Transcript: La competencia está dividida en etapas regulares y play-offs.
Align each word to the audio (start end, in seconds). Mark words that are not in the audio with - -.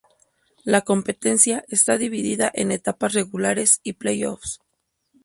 La 0.63 0.81
competencia 0.81 1.63
está 1.67 1.99
dividida 1.99 2.49
en 2.51 2.71
etapas 2.71 3.13
regulares 3.13 3.81
y 3.83 3.93
play-offs. 3.93 4.59